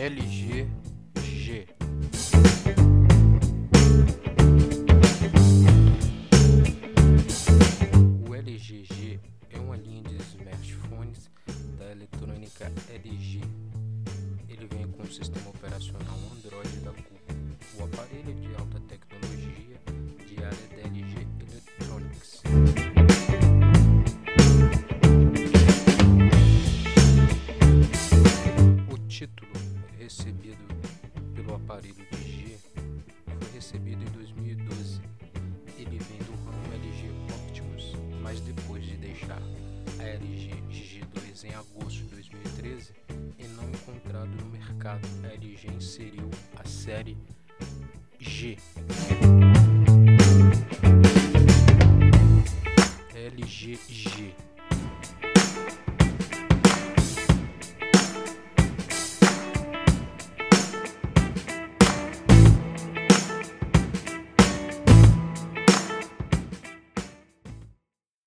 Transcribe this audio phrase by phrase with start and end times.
[0.00, 1.66] LGG.
[8.26, 11.30] O LGG é uma linha de smartphones
[11.78, 13.42] da eletrônica LG.
[14.48, 16.19] Ele vem com um sistema operacional
[30.10, 30.58] recebido
[31.36, 32.58] pelo aparelho de G
[33.38, 35.00] foi recebido em 2012.
[35.78, 39.40] Ele vem do ramo LG Optimus, mas depois de deixar
[40.00, 42.92] a LG G2 em agosto de 2013
[43.38, 47.16] e não encontrado no mercado, a LG inseriu a série
[48.18, 48.58] G.
[53.14, 54.34] LG G